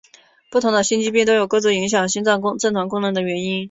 [0.49, 3.59] 不同的心肌病都有各自影响心脏正常功能的原因。